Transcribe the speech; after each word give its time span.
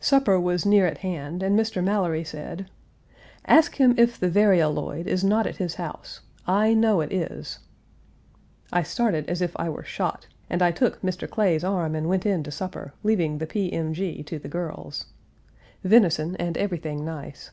Supper 0.00 0.40
was 0.40 0.66
near 0.66 0.84
at 0.84 0.98
hand, 0.98 1.40
and 1.40 1.56
Mr. 1.56 1.80
Mallory 1.80 2.24
said: 2.24 2.68
"Ask 3.46 3.76
him 3.76 3.94
if 3.96 4.18
the 4.18 4.28
varioloid 4.28 5.06
is 5.06 5.22
not 5.22 5.46
at 5.46 5.58
his 5.58 5.76
house. 5.76 6.22
I 6.44 6.74
know 6.76 7.00
it 7.00 7.12
is." 7.12 7.60
I 8.72 8.82
started 8.82 9.28
as 9.30 9.40
if 9.40 9.52
I 9.54 9.68
were 9.68 9.84
shot, 9.84 10.26
and 10.50 10.60
I 10.60 10.72
took 10.72 11.00
Mr. 11.02 11.30
Clay's 11.30 11.62
arm 11.62 11.94
and 11.94 12.08
went 12.08 12.26
in 12.26 12.42
to 12.42 12.50
supper, 12.50 12.94
leaving 13.04 13.38
the 13.38 13.46
P. 13.46 13.72
M. 13.72 13.92
G. 13.94 14.24
to 14.24 14.40
the 14.40 14.48
girls. 14.48 15.06
Venison 15.84 16.34
and 16.34 16.58
everything 16.58 17.04
nice. 17.04 17.52